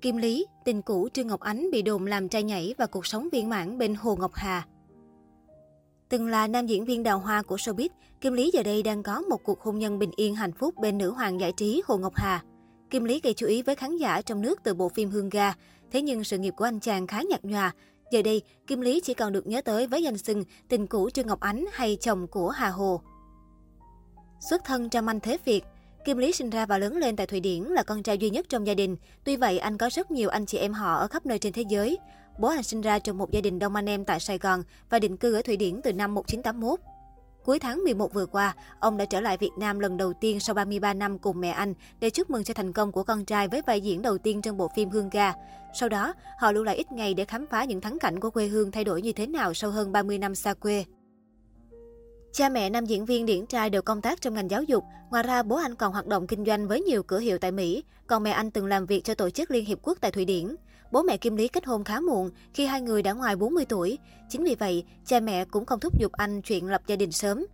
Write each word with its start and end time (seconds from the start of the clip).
Kim 0.00 0.16
Lý, 0.16 0.46
tình 0.64 0.82
cũ 0.82 1.08
Trương 1.12 1.26
Ngọc 1.26 1.40
Ánh 1.40 1.70
bị 1.72 1.82
đồn 1.82 2.06
làm 2.06 2.28
trai 2.28 2.42
nhảy 2.42 2.74
và 2.78 2.86
cuộc 2.86 3.06
sống 3.06 3.28
viên 3.32 3.48
mãn 3.48 3.78
bên 3.78 3.94
Hồ 3.94 4.16
Ngọc 4.16 4.34
Hà. 4.34 4.66
Từng 6.08 6.28
là 6.28 6.46
nam 6.46 6.66
diễn 6.66 6.84
viên 6.84 7.02
đào 7.02 7.18
hoa 7.18 7.42
của 7.42 7.56
showbiz, 7.56 7.88
Kim 8.20 8.32
Lý 8.32 8.50
giờ 8.54 8.62
đây 8.62 8.82
đang 8.82 9.02
có 9.02 9.20
một 9.20 9.40
cuộc 9.44 9.60
hôn 9.60 9.78
nhân 9.78 9.98
bình 9.98 10.10
yên 10.16 10.34
hạnh 10.34 10.52
phúc 10.52 10.74
bên 10.80 10.98
nữ 10.98 11.10
hoàng 11.10 11.40
giải 11.40 11.52
trí 11.52 11.82
Hồ 11.86 11.96
Ngọc 11.96 12.12
Hà. 12.16 12.42
Kim 12.90 13.04
Lý 13.04 13.20
gây 13.22 13.34
chú 13.34 13.46
ý 13.46 13.62
với 13.62 13.74
khán 13.74 13.96
giả 13.96 14.22
trong 14.22 14.42
nước 14.42 14.60
từ 14.62 14.74
bộ 14.74 14.88
phim 14.88 15.10
Hương 15.10 15.28
Ga, 15.28 15.54
thế 15.90 16.02
nhưng 16.02 16.24
sự 16.24 16.38
nghiệp 16.38 16.54
của 16.56 16.64
anh 16.64 16.80
chàng 16.80 17.06
khá 17.06 17.22
nhạt 17.30 17.44
nhòa. 17.44 17.74
Giờ 18.12 18.22
đây, 18.22 18.42
Kim 18.66 18.80
Lý 18.80 19.00
chỉ 19.00 19.14
còn 19.14 19.32
được 19.32 19.46
nhớ 19.46 19.62
tới 19.62 19.86
với 19.86 20.02
danh 20.02 20.18
xưng 20.18 20.44
tình 20.68 20.86
cũ 20.86 21.10
Trương 21.10 21.26
Ngọc 21.26 21.40
Ánh 21.40 21.64
hay 21.72 21.96
chồng 22.00 22.26
của 22.26 22.48
Hà 22.48 22.68
Hồ. 22.68 23.00
Xuất 24.50 24.64
thân 24.64 24.88
trong 24.88 25.06
anh 25.06 25.20
thế 25.20 25.38
Việt, 25.44 25.64
Kim 26.04 26.18
Lý 26.18 26.32
sinh 26.32 26.50
ra 26.50 26.66
và 26.66 26.78
lớn 26.78 26.96
lên 26.96 27.16
tại 27.16 27.26
Thụy 27.26 27.40
Điển 27.40 27.62
là 27.62 27.82
con 27.82 28.02
trai 28.02 28.18
duy 28.18 28.30
nhất 28.30 28.46
trong 28.48 28.66
gia 28.66 28.74
đình. 28.74 28.96
Tuy 29.24 29.36
vậy, 29.36 29.58
anh 29.58 29.78
có 29.78 29.90
rất 29.92 30.10
nhiều 30.10 30.28
anh 30.28 30.46
chị 30.46 30.58
em 30.58 30.72
họ 30.72 30.94
ở 30.94 31.06
khắp 31.06 31.26
nơi 31.26 31.38
trên 31.38 31.52
thế 31.52 31.62
giới. 31.68 31.98
Bố 32.38 32.48
anh 32.48 32.62
sinh 32.62 32.80
ra 32.80 32.98
trong 32.98 33.18
một 33.18 33.30
gia 33.30 33.40
đình 33.40 33.58
đông 33.58 33.74
anh 33.74 33.88
em 33.88 34.04
tại 34.04 34.20
Sài 34.20 34.38
Gòn 34.38 34.62
và 34.90 34.98
định 34.98 35.16
cư 35.16 35.34
ở 35.34 35.42
Thụy 35.42 35.56
Điển 35.56 35.80
từ 35.82 35.92
năm 35.92 36.14
1981. 36.14 36.80
Cuối 37.44 37.58
tháng 37.58 37.84
11 37.84 38.14
vừa 38.14 38.26
qua, 38.26 38.54
ông 38.80 38.96
đã 38.96 39.04
trở 39.04 39.20
lại 39.20 39.36
Việt 39.36 39.50
Nam 39.58 39.78
lần 39.78 39.96
đầu 39.96 40.12
tiên 40.20 40.40
sau 40.40 40.54
33 40.54 40.94
năm 40.94 41.18
cùng 41.18 41.40
mẹ 41.40 41.50
anh 41.50 41.74
để 42.00 42.10
chúc 42.10 42.30
mừng 42.30 42.44
cho 42.44 42.54
thành 42.54 42.72
công 42.72 42.92
của 42.92 43.02
con 43.02 43.24
trai 43.24 43.48
với 43.48 43.62
vai 43.66 43.80
diễn 43.80 44.02
đầu 44.02 44.18
tiên 44.18 44.42
trong 44.42 44.56
bộ 44.56 44.70
phim 44.76 44.90
Hương 44.90 45.10
Ga. 45.10 45.32
Sau 45.74 45.88
đó, 45.88 46.14
họ 46.38 46.52
lưu 46.52 46.64
lại 46.64 46.76
ít 46.76 46.92
ngày 46.92 47.14
để 47.14 47.24
khám 47.24 47.46
phá 47.46 47.64
những 47.64 47.80
thắng 47.80 47.98
cảnh 47.98 48.20
của 48.20 48.30
quê 48.30 48.46
hương 48.46 48.70
thay 48.70 48.84
đổi 48.84 49.02
như 49.02 49.12
thế 49.12 49.26
nào 49.26 49.54
sau 49.54 49.70
hơn 49.70 49.92
30 49.92 50.18
năm 50.18 50.34
xa 50.34 50.54
quê. 50.54 50.84
Cha 52.32 52.48
mẹ 52.48 52.70
nam 52.70 52.86
diễn 52.86 53.04
viên 53.04 53.26
điển 53.26 53.46
trai 53.46 53.70
đều 53.70 53.82
công 53.82 54.00
tác 54.00 54.20
trong 54.20 54.34
ngành 54.34 54.50
giáo 54.50 54.62
dục. 54.62 54.84
Ngoài 55.10 55.22
ra, 55.22 55.42
bố 55.42 55.56
anh 55.56 55.74
còn 55.74 55.92
hoạt 55.92 56.06
động 56.06 56.26
kinh 56.26 56.44
doanh 56.44 56.68
với 56.68 56.82
nhiều 56.82 57.02
cửa 57.02 57.18
hiệu 57.18 57.38
tại 57.38 57.52
Mỹ, 57.52 57.84
còn 58.06 58.22
mẹ 58.22 58.30
anh 58.30 58.50
từng 58.50 58.66
làm 58.66 58.86
việc 58.86 59.04
cho 59.04 59.14
tổ 59.14 59.30
chức 59.30 59.50
Liên 59.50 59.64
Hiệp 59.64 59.78
Quốc 59.82 59.98
tại 60.00 60.10
Thụy 60.10 60.24
Điển. 60.24 60.56
Bố 60.92 61.02
mẹ 61.02 61.16
Kim 61.16 61.36
Lý 61.36 61.48
kết 61.48 61.66
hôn 61.66 61.84
khá 61.84 62.00
muộn, 62.00 62.30
khi 62.54 62.66
hai 62.66 62.80
người 62.80 63.02
đã 63.02 63.12
ngoài 63.12 63.36
40 63.36 63.64
tuổi. 63.64 63.98
Chính 64.28 64.44
vì 64.44 64.54
vậy, 64.54 64.84
cha 65.06 65.20
mẹ 65.20 65.44
cũng 65.44 65.66
không 65.66 65.80
thúc 65.80 66.00
giục 66.00 66.12
anh 66.12 66.42
chuyện 66.42 66.66
lập 66.66 66.82
gia 66.86 66.96
đình 66.96 67.12
sớm. 67.12 67.46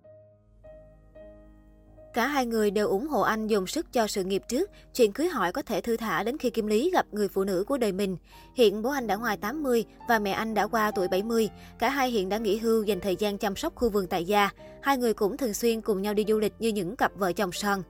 Cả 2.16 2.26
hai 2.26 2.46
người 2.46 2.70
đều 2.70 2.88
ủng 2.88 3.08
hộ 3.08 3.20
anh 3.20 3.46
dùng 3.46 3.66
sức 3.66 3.92
cho 3.92 4.06
sự 4.06 4.24
nghiệp 4.24 4.42
trước, 4.48 4.70
chuyện 4.94 5.12
cưới 5.12 5.28
hỏi 5.28 5.52
có 5.52 5.62
thể 5.62 5.80
thư 5.80 5.96
thả 5.96 6.22
đến 6.22 6.38
khi 6.38 6.50
Kim 6.50 6.66
Lý 6.66 6.90
gặp 6.92 7.06
người 7.12 7.28
phụ 7.28 7.44
nữ 7.44 7.64
của 7.68 7.78
đời 7.78 7.92
mình. 7.92 8.16
Hiện 8.54 8.82
bố 8.82 8.90
anh 8.90 9.06
đã 9.06 9.16
ngoài 9.16 9.36
80 9.36 9.84
và 10.08 10.18
mẹ 10.18 10.30
anh 10.30 10.54
đã 10.54 10.66
qua 10.66 10.90
tuổi 10.90 11.08
70. 11.08 11.48
Cả 11.78 11.88
hai 11.88 12.10
hiện 12.10 12.28
đã 12.28 12.38
nghỉ 12.38 12.58
hưu 12.58 12.82
dành 12.82 13.00
thời 13.00 13.16
gian 13.16 13.38
chăm 13.38 13.56
sóc 13.56 13.74
khu 13.74 13.88
vườn 13.88 14.06
tại 14.06 14.24
gia. 14.24 14.50
Hai 14.82 14.98
người 14.98 15.14
cũng 15.14 15.36
thường 15.36 15.54
xuyên 15.54 15.80
cùng 15.80 16.02
nhau 16.02 16.14
đi 16.14 16.24
du 16.28 16.38
lịch 16.38 16.52
như 16.58 16.68
những 16.68 16.96
cặp 16.96 17.12
vợ 17.16 17.32
chồng 17.32 17.52
son. 17.52 17.82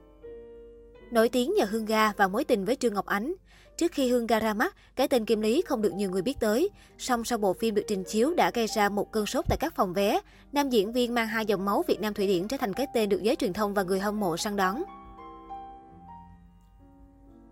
Nổi 1.11 1.29
tiếng 1.29 1.53
nhờ 1.55 1.65
Hương 1.65 1.85
Ga 1.85 2.11
và 2.17 2.27
mối 2.27 2.43
tình 2.43 2.65
với 2.65 2.75
Trương 2.75 2.93
Ngọc 2.93 3.05
Ánh. 3.05 3.33
Trước 3.77 3.91
khi 3.91 4.09
Hương 4.09 4.27
Ga 4.27 4.39
ra 4.39 4.53
mắt, 4.53 4.75
cái 4.95 5.07
tên 5.07 5.25
Kim 5.25 5.41
Lý 5.41 5.61
không 5.61 5.81
được 5.81 5.93
nhiều 5.93 6.11
người 6.11 6.21
biết 6.21 6.39
tới. 6.39 6.69
Song 6.97 7.23
sau 7.23 7.37
bộ 7.37 7.53
phim 7.53 7.75
được 7.75 7.83
trình 7.87 8.03
chiếu 8.03 8.33
đã 8.33 8.51
gây 8.53 8.67
ra 8.67 8.89
một 8.89 9.11
cơn 9.11 9.25
sốt 9.25 9.45
tại 9.49 9.57
các 9.61 9.75
phòng 9.75 9.93
vé. 9.93 10.19
Nam 10.51 10.69
diễn 10.69 10.93
viên 10.93 11.13
mang 11.13 11.27
hai 11.27 11.45
dòng 11.45 11.65
máu 11.65 11.83
Việt 11.87 12.01
Nam 12.01 12.13
Thụy 12.13 12.27
Điển 12.27 12.47
trở 12.47 12.57
thành 12.57 12.73
cái 12.73 12.87
tên 12.93 13.09
được 13.09 13.23
giới 13.23 13.35
truyền 13.35 13.53
thông 13.53 13.73
và 13.73 13.83
người 13.83 13.99
hâm 13.99 14.19
mộ 14.19 14.37
săn 14.37 14.55
đón. 14.55 14.83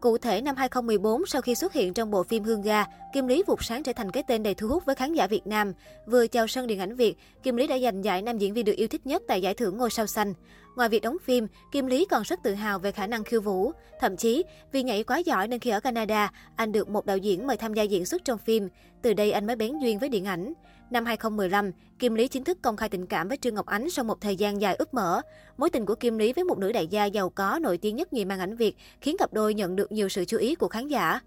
Cụ 0.06 0.18
thể, 0.18 0.42
năm 0.42 0.56
2014, 0.56 1.26
sau 1.26 1.42
khi 1.42 1.56
xuất 1.56 1.74
hiện 1.74 1.94
trong 1.94 2.12
bộ 2.12 2.24
phim 2.24 2.44
Hương 2.44 2.62
Ga, 2.62 2.86
Kim 3.14 3.28
Lý 3.28 3.44
vụt 3.48 3.64
sáng 3.64 3.84
trở 3.84 3.94
thành 3.94 4.12
cái 4.12 4.24
tên 4.28 4.44
đầy 4.44 4.54
thu 4.54 4.68
hút 4.68 4.86
với 4.86 4.96
khán 4.96 5.14
giả 5.14 5.28
Việt 5.28 5.48
Nam. 5.48 5.74
Vừa 6.06 6.28
chào 6.28 6.48
sân 6.48 6.68
điện 6.68 6.80
ảnh 6.80 6.96
Việt, 6.96 7.16
Kim 7.44 7.56
Lý 7.56 7.68
đã 7.68 7.80
giành 7.80 8.04
giải 8.04 8.22
nam 8.22 8.38
diễn 8.38 8.54
viên 8.54 8.66
được 8.66 8.76
yêu 8.76 8.88
thích 8.88 9.06
nhất 9.06 9.24
tại 9.28 9.42
giải 9.42 9.54
thưởng 9.54 9.78
Ngôi 9.78 9.90
sao 9.90 10.08
xanh. 10.08 10.34
Ngoài 10.76 10.90
việc 10.90 11.02
đóng 11.04 11.18
phim, 11.24 11.48
Kim 11.72 11.88
Lý 11.88 12.06
còn 12.06 12.24
rất 12.24 12.40
tự 12.44 12.54
hào 12.54 12.80
về 12.80 12.92
khả 12.92 13.08
năng 13.08 13.24
khiêu 13.24 13.42
vũ. 13.42 13.72
Thậm 14.00 14.18
chí, 14.18 14.44
vì 14.72 14.84
nhảy 14.84 15.04
quá 15.04 15.18
giỏi 15.18 15.48
nên 15.48 15.60
khi 15.60 15.70
ở 15.70 15.80
Canada, 15.80 16.32
anh 16.56 16.72
được 16.72 16.90
một 16.90 17.06
đạo 17.06 17.18
diễn 17.18 17.48
mời 17.48 17.58
tham 17.58 17.74
gia 17.74 17.84
diễn 17.84 18.06
xuất 18.06 18.26
trong 18.26 18.38
phim. 18.38 18.70
Từ 19.02 19.14
đây 19.14 19.32
anh 19.32 19.48
mới 19.48 19.56
bén 19.56 19.80
duyên 19.80 20.00
với 20.00 20.10
điện 20.10 20.26
ảnh. 20.26 20.54
Năm 20.90 21.06
2015, 21.06 21.72
Kim 22.00 22.16
Lý 22.16 22.28
chính 22.28 22.44
thức 22.44 22.58
công 22.62 22.78
khai 22.78 22.90
tình 22.90 23.06
cảm 23.06 23.28
với 23.28 23.38
Trương 23.38 23.56
Ngọc 23.56 23.66
Ánh 23.66 23.90
sau 23.90 24.06
một 24.06 24.22
thời 24.22 24.36
gian 24.36 24.62
dài 24.62 24.76
ướp 24.76 24.94
mở. 24.94 25.22
Mối 25.58 25.70
tình 25.70 25.86
của 25.86 25.96
Kim 25.96 26.18
Lý 26.18 26.34
với 26.34 26.44
một 26.44 26.58
nữ 26.58 26.72
đại 26.72 26.88
gia 26.88 27.06
giàu 27.06 27.30
có 27.30 27.60
nổi 27.62 27.78
tiếng 27.78 27.96
nhất 27.96 28.14
nhì 28.14 28.26
màn 28.26 28.40
ảnh 28.40 28.56
Việt 28.56 28.76
khiến 29.02 29.16
cặp 29.20 29.34
đôi 29.34 29.54
nhận 29.54 29.76
được 29.76 29.92
nhiều 29.92 30.10
sự 30.10 30.26
chú 30.26 30.38
ý 30.38 30.56
của 30.56 30.68
khán 30.68 30.88
giả. 30.88 31.20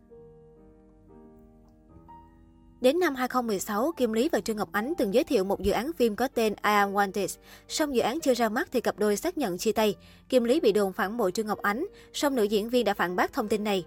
Đến 2.80 3.00
năm 3.00 3.14
2016, 3.14 3.92
Kim 3.96 4.12
Lý 4.12 4.28
và 4.28 4.40
Trương 4.40 4.56
Ngọc 4.56 4.68
Ánh 4.72 4.92
từng 4.98 5.14
giới 5.14 5.24
thiệu 5.24 5.44
một 5.44 5.60
dự 5.60 5.72
án 5.72 5.92
phim 5.92 6.16
có 6.16 6.28
tên 6.28 6.52
I 6.52 6.56
Am 6.62 6.92
Wanted. 6.92 7.36
Song 7.68 7.94
dự 7.94 8.00
án 8.02 8.20
chưa 8.20 8.34
ra 8.34 8.48
mắt 8.48 8.68
thì 8.72 8.80
cặp 8.80 8.98
đôi 8.98 9.16
xác 9.16 9.38
nhận 9.38 9.58
chia 9.58 9.72
tay. 9.72 9.96
Kim 10.28 10.44
Lý 10.44 10.60
bị 10.60 10.72
đồn 10.72 10.92
phản 10.92 11.16
bội 11.16 11.32
Trương 11.32 11.46
Ngọc 11.46 11.62
Ánh, 11.62 11.86
song 12.12 12.34
nữ 12.34 12.42
diễn 12.42 12.68
viên 12.70 12.84
đã 12.84 12.94
phản 12.94 13.16
bác 13.16 13.32
thông 13.32 13.48
tin 13.48 13.64
này. 13.64 13.84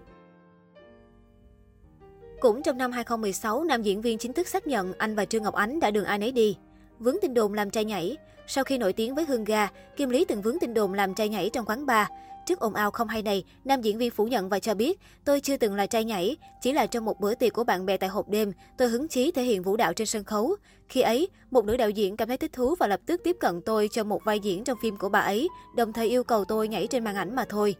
Cũng 2.42 2.62
trong 2.62 2.78
năm 2.78 2.92
2016, 2.92 3.64
nam 3.64 3.82
diễn 3.82 4.02
viên 4.02 4.18
chính 4.18 4.32
thức 4.32 4.48
xác 4.48 4.66
nhận 4.66 4.92
anh 4.98 5.14
và 5.14 5.24
Trương 5.24 5.42
Ngọc 5.42 5.54
Ánh 5.54 5.80
đã 5.80 5.90
đường 5.90 6.04
ai 6.04 6.18
nấy 6.18 6.32
đi. 6.32 6.56
Vướng 6.98 7.16
tin 7.22 7.34
đồn 7.34 7.54
làm 7.54 7.70
trai 7.70 7.84
nhảy. 7.84 8.16
Sau 8.46 8.64
khi 8.64 8.78
nổi 8.78 8.92
tiếng 8.92 9.14
với 9.14 9.24
Hương 9.24 9.44
Ga, 9.44 9.68
Kim 9.96 10.10
Lý 10.10 10.24
từng 10.24 10.42
vướng 10.42 10.58
tin 10.58 10.74
đồn 10.74 10.94
làm 10.94 11.14
trai 11.14 11.28
nhảy 11.28 11.50
trong 11.52 11.64
quán 11.66 11.86
bar. 11.86 12.06
Trước 12.46 12.60
ồn 12.60 12.74
ào 12.74 12.90
không 12.90 13.08
hay 13.08 13.22
này, 13.22 13.44
nam 13.64 13.82
diễn 13.82 13.98
viên 13.98 14.10
phủ 14.10 14.26
nhận 14.26 14.48
và 14.48 14.58
cho 14.58 14.74
biết, 14.74 15.00
tôi 15.24 15.40
chưa 15.40 15.56
từng 15.56 15.74
là 15.74 15.86
trai 15.86 16.04
nhảy, 16.04 16.36
chỉ 16.62 16.72
là 16.72 16.86
trong 16.86 17.04
một 17.04 17.20
bữa 17.20 17.34
tiệc 17.34 17.52
của 17.52 17.64
bạn 17.64 17.86
bè 17.86 17.96
tại 17.96 18.08
hộp 18.08 18.28
đêm, 18.28 18.52
tôi 18.78 18.88
hứng 18.88 19.08
chí 19.08 19.30
thể 19.30 19.42
hiện 19.42 19.62
vũ 19.62 19.76
đạo 19.76 19.92
trên 19.92 20.06
sân 20.06 20.24
khấu. 20.24 20.56
Khi 20.88 21.00
ấy, 21.00 21.28
một 21.50 21.64
nữ 21.64 21.76
đạo 21.76 21.90
diễn 21.90 22.16
cảm 22.16 22.28
thấy 22.28 22.36
thích 22.36 22.52
thú 22.52 22.74
và 22.74 22.86
lập 22.86 23.00
tức 23.06 23.20
tiếp 23.24 23.36
cận 23.40 23.60
tôi 23.60 23.88
cho 23.92 24.04
một 24.04 24.24
vai 24.24 24.40
diễn 24.40 24.64
trong 24.64 24.78
phim 24.82 24.96
của 24.96 25.08
bà 25.08 25.20
ấy, 25.20 25.48
đồng 25.76 25.92
thời 25.92 26.08
yêu 26.08 26.24
cầu 26.24 26.44
tôi 26.44 26.68
nhảy 26.68 26.86
trên 26.86 27.04
màn 27.04 27.16
ảnh 27.16 27.36
mà 27.36 27.44
thôi. 27.48 27.74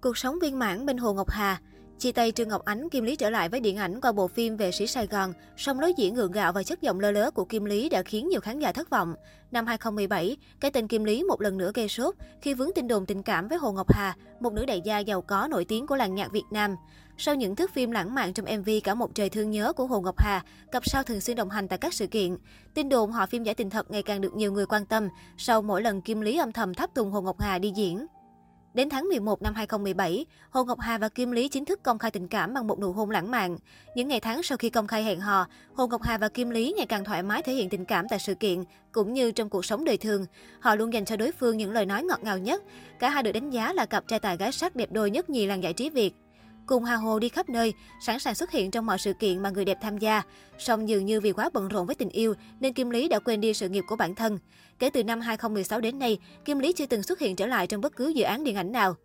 Cuộc 0.00 0.18
sống 0.18 0.38
viên 0.38 0.58
mãn 0.58 0.86
bên 0.86 0.96
Hồ 0.96 1.12
Ngọc 1.12 1.30
Hà 1.30 1.60
Chia 1.98 2.12
tay 2.12 2.32
Trương 2.32 2.48
Ngọc 2.48 2.64
Ánh, 2.64 2.88
Kim 2.88 3.04
Lý 3.04 3.16
trở 3.16 3.30
lại 3.30 3.48
với 3.48 3.60
điện 3.60 3.76
ảnh 3.76 4.00
qua 4.00 4.12
bộ 4.12 4.28
phim 4.28 4.56
về 4.56 4.72
sĩ 4.72 4.86
Sài 4.86 5.06
Gòn, 5.06 5.32
song 5.56 5.80
lối 5.80 5.92
diễn 5.96 6.14
ngượng 6.14 6.32
gạo 6.32 6.52
và 6.52 6.62
chất 6.62 6.82
giọng 6.82 7.00
lơ 7.00 7.10
lớ 7.10 7.30
của 7.30 7.44
Kim 7.44 7.64
Lý 7.64 7.88
đã 7.88 8.02
khiến 8.02 8.28
nhiều 8.28 8.40
khán 8.40 8.58
giả 8.58 8.72
thất 8.72 8.90
vọng. 8.90 9.14
Năm 9.50 9.66
2017, 9.66 10.36
cái 10.60 10.70
tên 10.70 10.88
Kim 10.88 11.04
Lý 11.04 11.22
một 11.22 11.40
lần 11.40 11.58
nữa 11.58 11.70
gây 11.74 11.88
sốt 11.88 12.14
khi 12.40 12.54
vướng 12.54 12.70
tin 12.74 12.88
đồn 12.88 13.06
tình 13.06 13.22
cảm 13.22 13.48
với 13.48 13.58
Hồ 13.58 13.72
Ngọc 13.72 13.92
Hà, 13.92 14.16
một 14.40 14.52
nữ 14.52 14.66
đại 14.66 14.80
gia 14.84 14.98
giàu 14.98 15.22
có 15.22 15.48
nổi 15.50 15.64
tiếng 15.64 15.86
của 15.86 15.96
làng 15.96 16.14
nhạc 16.14 16.32
Việt 16.32 16.44
Nam. 16.50 16.76
Sau 17.18 17.34
những 17.34 17.56
thước 17.56 17.70
phim 17.74 17.90
lãng 17.90 18.14
mạn 18.14 18.32
trong 18.32 18.46
MV 18.58 18.70
Cả 18.84 18.94
một 18.94 19.14
trời 19.14 19.28
thương 19.28 19.50
nhớ 19.50 19.72
của 19.72 19.86
Hồ 19.86 20.00
Ngọc 20.00 20.18
Hà, 20.18 20.44
cặp 20.72 20.82
sao 20.86 21.02
thường 21.02 21.20
xuyên 21.20 21.36
đồng 21.36 21.50
hành 21.50 21.68
tại 21.68 21.78
các 21.78 21.94
sự 21.94 22.06
kiện. 22.06 22.36
Tin 22.74 22.88
đồn 22.88 23.12
họ 23.12 23.26
phim 23.26 23.42
giải 23.42 23.54
tình 23.54 23.70
thật 23.70 23.90
ngày 23.90 24.02
càng 24.02 24.20
được 24.20 24.34
nhiều 24.34 24.52
người 24.52 24.66
quan 24.66 24.86
tâm 24.86 25.08
sau 25.36 25.62
mỗi 25.62 25.82
lần 25.82 26.00
Kim 26.00 26.20
Lý 26.20 26.36
âm 26.36 26.52
thầm 26.52 26.74
thắp 26.74 26.94
tùng 26.94 27.10
Hồ 27.10 27.20
Ngọc 27.20 27.40
Hà 27.40 27.58
đi 27.58 27.72
diễn. 27.76 28.06
Đến 28.74 28.88
tháng 28.88 29.08
11 29.08 29.42
năm 29.42 29.54
2017, 29.54 30.26
Hồ 30.50 30.64
Ngọc 30.64 30.80
Hà 30.80 30.98
và 30.98 31.08
Kim 31.08 31.30
Lý 31.30 31.48
chính 31.48 31.64
thức 31.64 31.82
công 31.82 31.98
khai 31.98 32.10
tình 32.10 32.28
cảm 32.28 32.54
bằng 32.54 32.66
một 32.66 32.78
nụ 32.80 32.92
hôn 32.92 33.10
lãng 33.10 33.30
mạn. 33.30 33.56
Những 33.94 34.08
ngày 34.08 34.20
tháng 34.20 34.42
sau 34.42 34.58
khi 34.58 34.70
công 34.70 34.86
khai 34.86 35.04
hẹn 35.04 35.20
hò, 35.20 35.46
Hồ 35.74 35.86
Ngọc 35.86 36.02
Hà 36.02 36.18
và 36.18 36.28
Kim 36.28 36.50
Lý 36.50 36.74
ngày 36.76 36.86
càng 36.86 37.04
thoải 37.04 37.22
mái 37.22 37.42
thể 37.42 37.52
hiện 37.52 37.68
tình 37.68 37.84
cảm 37.84 38.08
tại 38.08 38.18
sự 38.18 38.34
kiện, 38.34 38.64
cũng 38.92 39.12
như 39.12 39.30
trong 39.30 39.48
cuộc 39.48 39.64
sống 39.64 39.84
đời 39.84 39.96
thường. 39.96 40.26
Họ 40.60 40.74
luôn 40.74 40.92
dành 40.92 41.04
cho 41.04 41.16
đối 41.16 41.32
phương 41.32 41.56
những 41.56 41.72
lời 41.72 41.86
nói 41.86 42.02
ngọt 42.02 42.20
ngào 42.22 42.38
nhất. 42.38 42.62
Cả 42.98 43.10
hai 43.10 43.22
được 43.22 43.32
đánh 43.32 43.50
giá 43.50 43.72
là 43.72 43.86
cặp 43.86 44.08
trai 44.08 44.20
tài 44.20 44.36
gái 44.36 44.52
sắc 44.52 44.76
đẹp 44.76 44.92
đôi 44.92 45.10
nhất 45.10 45.30
nhì 45.30 45.46
làng 45.46 45.62
giải 45.62 45.72
trí 45.72 45.90
Việt. 45.90 46.14
Cùng 46.66 46.84
Hà 46.84 46.96
Hồ 46.96 47.18
đi 47.18 47.28
khắp 47.28 47.48
nơi, 47.48 47.74
sẵn 48.00 48.18
sàng 48.18 48.34
xuất 48.34 48.50
hiện 48.50 48.70
trong 48.70 48.86
mọi 48.86 48.98
sự 48.98 49.12
kiện 49.12 49.42
mà 49.42 49.50
người 49.50 49.64
đẹp 49.64 49.78
tham 49.82 49.98
gia. 49.98 50.22
Song 50.58 50.88
dường 50.88 51.06
như 51.06 51.20
vì 51.20 51.32
quá 51.32 51.50
bận 51.52 51.68
rộn 51.68 51.86
với 51.86 51.94
tình 51.94 52.08
yêu 52.08 52.34
nên 52.60 52.72
Kim 52.72 52.90
Lý 52.90 53.08
đã 53.08 53.18
quên 53.18 53.40
đi 53.40 53.54
sự 53.54 53.68
nghiệp 53.68 53.84
của 53.88 53.96
bản 53.96 54.14
thân. 54.14 54.38
Kể 54.78 54.90
từ 54.90 55.04
năm 55.04 55.20
2016 55.20 55.80
đến 55.80 55.98
nay, 55.98 56.18
Kim 56.44 56.58
Lý 56.58 56.72
chưa 56.72 56.86
từng 56.86 57.02
xuất 57.02 57.18
hiện 57.18 57.36
trở 57.36 57.46
lại 57.46 57.66
trong 57.66 57.80
bất 57.80 57.96
cứ 57.96 58.08
dự 58.08 58.24
án 58.24 58.44
điện 58.44 58.56
ảnh 58.56 58.72
nào. 58.72 58.96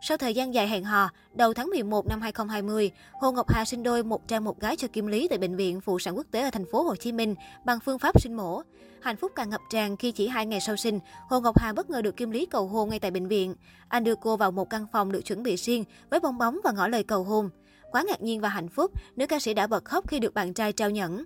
Sau 0.00 0.16
thời 0.16 0.34
gian 0.34 0.54
dài 0.54 0.68
hẹn 0.68 0.84
hò, 0.84 1.10
đầu 1.34 1.54
tháng 1.54 1.66
11 1.66 2.06
năm 2.06 2.20
2020, 2.20 2.90
Hồ 3.12 3.32
Ngọc 3.32 3.50
Hà 3.50 3.64
sinh 3.64 3.82
đôi 3.82 4.04
một 4.04 4.28
trai 4.28 4.40
một 4.40 4.60
gái 4.60 4.76
cho 4.76 4.88
Kim 4.88 5.06
Lý 5.06 5.28
tại 5.28 5.38
bệnh 5.38 5.56
viện 5.56 5.80
phụ 5.80 5.98
sản 5.98 6.16
quốc 6.16 6.26
tế 6.30 6.42
ở 6.42 6.50
thành 6.50 6.64
phố 6.72 6.82
Hồ 6.82 6.96
Chí 6.96 7.12
Minh 7.12 7.34
bằng 7.64 7.78
phương 7.80 7.98
pháp 7.98 8.20
sinh 8.20 8.36
mổ. 8.36 8.62
Hạnh 9.00 9.16
phúc 9.16 9.32
càng 9.34 9.50
ngập 9.50 9.60
tràn 9.70 9.96
khi 9.96 10.12
chỉ 10.12 10.28
hai 10.28 10.46
ngày 10.46 10.60
sau 10.60 10.76
sinh, 10.76 11.00
Hồ 11.28 11.40
Ngọc 11.40 11.58
Hà 11.58 11.72
bất 11.72 11.90
ngờ 11.90 12.02
được 12.02 12.16
Kim 12.16 12.30
Lý 12.30 12.46
cầu 12.46 12.66
hôn 12.66 12.88
ngay 12.88 12.98
tại 12.98 13.10
bệnh 13.10 13.28
viện. 13.28 13.54
Anh 13.88 14.04
đưa 14.04 14.14
cô 14.14 14.36
vào 14.36 14.50
một 14.50 14.70
căn 14.70 14.86
phòng 14.92 15.12
được 15.12 15.24
chuẩn 15.24 15.42
bị 15.42 15.56
riêng 15.56 15.84
với 16.10 16.20
bong 16.20 16.38
bóng 16.38 16.58
và 16.64 16.72
ngỏ 16.72 16.88
lời 16.88 17.02
cầu 17.02 17.24
hôn. 17.24 17.50
Quá 17.90 18.02
ngạc 18.02 18.22
nhiên 18.22 18.40
và 18.40 18.48
hạnh 18.48 18.68
phúc, 18.68 18.90
nữ 19.16 19.26
ca 19.26 19.38
sĩ 19.38 19.54
đã 19.54 19.66
bật 19.66 19.84
khóc 19.84 20.08
khi 20.08 20.18
được 20.18 20.34
bạn 20.34 20.54
trai 20.54 20.72
trao 20.72 20.90
nhẫn. 20.90 21.24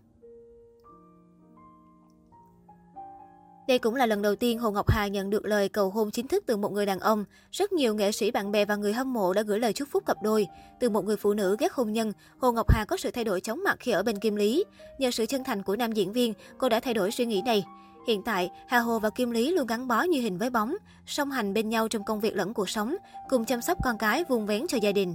Đây 3.71 3.79
cũng 3.79 3.95
là 3.95 4.07
lần 4.07 4.23
đầu 4.23 4.37
tiên 4.37 4.59
Hồ 4.59 4.71
Ngọc 4.71 4.91
Hà 4.91 5.07
nhận 5.07 5.31
được 5.31 5.45
lời 5.45 5.69
cầu 5.69 5.91
hôn 5.91 6.11
chính 6.11 6.29
thức 6.29 6.45
từ 6.47 6.57
một 6.57 6.73
người 6.73 6.87
đàn 6.87 7.01
ông. 7.01 7.25
Rất 7.53 7.73
nhiều 7.73 7.95
nghệ 7.95 8.13
sĩ, 8.13 8.31
bạn 8.31 8.53
bè 8.53 8.65
và 8.65 8.77
người 8.77 8.93
hâm 8.93 9.13
mộ 9.13 9.33
đã 9.33 9.43
gửi 9.43 9.59
lời 9.59 9.73
chúc 9.73 9.89
phúc 9.91 10.03
cặp 10.07 10.17
đôi. 10.23 10.47
Từ 10.81 10.89
một 10.89 11.05
người 11.05 11.17
phụ 11.17 11.35
nữ 11.35 11.57
ghét 11.59 11.73
hôn 11.73 11.93
nhân, 11.93 12.13
Hồ 12.39 12.53
Ngọc 12.53 12.71
Hà 12.71 12.85
có 12.85 12.97
sự 12.97 13.11
thay 13.11 13.25
đổi 13.25 13.41
chóng 13.41 13.65
mặt 13.65 13.77
khi 13.81 13.93
ở 13.93 14.03
bên 14.03 14.19
Kim 14.19 14.37
Lý. 14.37 14.65
Nhờ 14.99 15.11
sự 15.11 15.27
chân 15.27 15.45
thành 15.45 15.63
của 15.63 15.77
nam 15.77 15.93
diễn 15.93 16.13
viên, 16.13 16.35
cô 16.59 16.69
đã 16.69 16.81
thay 16.81 16.95
đổi 16.95 17.11
suy 17.11 17.27
nghĩ 17.27 17.43
này. 17.43 17.65
Hiện 18.07 18.23
tại, 18.23 18.51
Hà 18.69 18.79
Hồ 18.79 18.99
và 18.99 19.11
Kim 19.11 19.31
Lý 19.31 19.51
luôn 19.51 19.67
gắn 19.67 19.89
bó 19.89 20.03
như 20.03 20.21
hình 20.21 20.39
với 20.39 20.51
bóng, 20.51 20.77
song 21.07 21.31
hành 21.31 21.55
bên 21.55 21.69
nhau 21.69 21.89
trong 21.89 22.05
công 22.05 22.21
việc 22.21 22.37
lẫn 22.37 22.55
cuộc 22.55 22.69
sống, 22.69 22.97
cùng 23.29 23.45
chăm 23.45 23.61
sóc 23.61 23.79
con 23.85 23.99
cái 23.99 24.25
vuông 24.29 24.47
vén 24.47 24.67
cho 24.67 24.79
gia 24.83 24.93
đình. 24.93 25.15